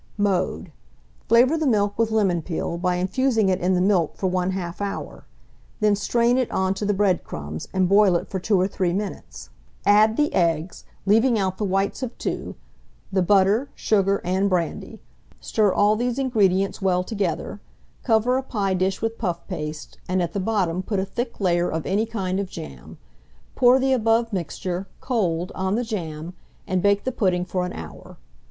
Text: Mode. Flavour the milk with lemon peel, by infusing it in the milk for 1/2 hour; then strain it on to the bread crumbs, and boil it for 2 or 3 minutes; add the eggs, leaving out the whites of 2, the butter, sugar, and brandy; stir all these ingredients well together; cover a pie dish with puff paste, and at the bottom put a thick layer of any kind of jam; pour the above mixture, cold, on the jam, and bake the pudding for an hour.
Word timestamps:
Mode. 0.17 0.71
Flavour 1.29 1.57
the 1.59 1.67
milk 1.67 1.95
with 1.99 2.09
lemon 2.09 2.41
peel, 2.41 2.75
by 2.79 2.95
infusing 2.95 3.49
it 3.49 3.59
in 3.59 3.75
the 3.75 3.81
milk 3.81 4.17
for 4.17 4.27
1/2 4.27 4.81
hour; 4.81 5.25
then 5.79 5.95
strain 5.95 6.39
it 6.39 6.49
on 6.49 6.73
to 6.73 6.85
the 6.85 6.93
bread 6.95 7.23
crumbs, 7.23 7.67
and 7.71 7.87
boil 7.87 8.15
it 8.15 8.27
for 8.27 8.39
2 8.39 8.59
or 8.59 8.67
3 8.67 8.93
minutes; 8.93 9.51
add 9.85 10.17
the 10.17 10.33
eggs, 10.33 10.85
leaving 11.05 11.37
out 11.37 11.59
the 11.59 11.63
whites 11.63 12.01
of 12.01 12.17
2, 12.17 12.55
the 13.11 13.21
butter, 13.21 13.69
sugar, 13.75 14.21
and 14.25 14.49
brandy; 14.49 14.99
stir 15.39 15.71
all 15.71 15.95
these 15.95 16.17
ingredients 16.17 16.81
well 16.81 17.03
together; 17.03 17.59
cover 18.01 18.37
a 18.37 18.41
pie 18.41 18.73
dish 18.73 19.03
with 19.03 19.19
puff 19.19 19.47
paste, 19.47 19.99
and 20.09 20.19
at 20.19 20.33
the 20.33 20.39
bottom 20.39 20.81
put 20.81 20.99
a 20.99 21.05
thick 21.05 21.39
layer 21.39 21.69
of 21.69 21.85
any 21.85 22.07
kind 22.07 22.39
of 22.39 22.49
jam; 22.49 22.97
pour 23.53 23.77
the 23.77 23.93
above 23.93 24.33
mixture, 24.33 24.87
cold, 24.99 25.51
on 25.53 25.75
the 25.75 25.83
jam, 25.83 26.33
and 26.65 26.81
bake 26.81 27.03
the 27.03 27.11
pudding 27.11 27.45
for 27.45 27.67
an 27.67 27.73
hour. 27.73 28.17